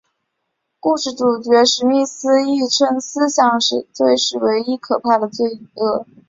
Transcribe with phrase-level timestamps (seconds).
[0.79, 3.59] 故事主角史密斯亦称思想
[3.93, 6.07] 罪是唯一可怕的罪恶。